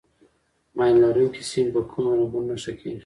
[0.75, 2.99] ماین لرونکي سیمې په کومو رنګونو نښه کېږي.